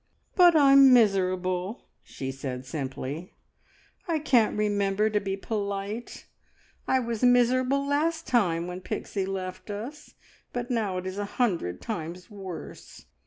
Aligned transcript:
"But 0.35 0.55
I'm 0.55 0.91
miserable," 0.93 1.85
she 2.01 2.31
said 2.31 2.65
simply. 2.65 3.35
"I 4.07 4.17
can't 4.17 4.57
remember 4.57 5.11
to 5.11 5.19
be 5.19 5.37
polite. 5.37 6.25
I 6.87 6.97
was 6.99 7.21
miserable 7.21 7.85
last 7.85 8.25
time 8.25 8.65
when 8.65 8.79
the 8.79 8.83
Pixie 8.83 9.27
left 9.27 9.69
us, 9.69 10.15
but 10.53 10.71
now 10.71 10.97
it 10.97 11.05
is 11.05 11.19
a 11.19 11.25
hundred 11.37 11.81
times 11.81 12.31
worse. 12.31 13.05